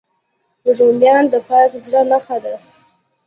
[0.77, 2.55] رومیان د پاک زړه نښه ده